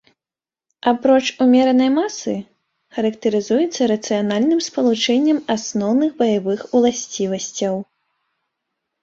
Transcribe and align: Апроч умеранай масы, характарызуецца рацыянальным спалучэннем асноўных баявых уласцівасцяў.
Апроч 0.91 1.25
умеранай 1.43 1.91
масы, 1.97 2.33
характарызуецца 2.97 3.81
рацыянальным 3.93 4.59
спалучэннем 4.69 5.39
асноўных 5.59 6.11
баявых 6.25 6.59
уласцівасцяў. 6.81 7.75